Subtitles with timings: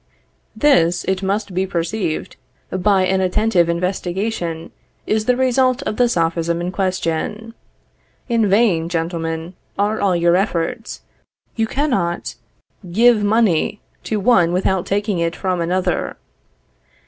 [0.55, 2.35] This, it must be perceived,
[2.71, 4.71] by an attentive investigation,
[5.05, 7.53] is the result of the Sophism in question.
[8.27, 11.01] In vain, gentlemen, are all your efforts;
[11.55, 12.33] you cannot
[12.91, 16.17] give money to one without taking it from another.